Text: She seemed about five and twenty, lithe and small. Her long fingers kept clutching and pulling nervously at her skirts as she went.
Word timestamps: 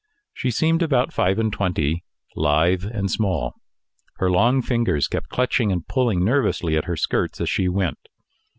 She 0.33 0.49
seemed 0.49 0.81
about 0.81 1.13
five 1.13 1.37
and 1.37 1.53
twenty, 1.53 2.03
lithe 2.35 2.85
and 2.85 3.11
small. 3.11 3.53
Her 4.15 4.31
long 4.31 4.63
fingers 4.63 5.07
kept 5.07 5.29
clutching 5.29 5.71
and 5.71 5.87
pulling 5.87 6.25
nervously 6.25 6.75
at 6.75 6.85
her 6.85 6.97
skirts 6.97 7.39
as 7.39 7.49
she 7.51 7.69
went. 7.69 7.99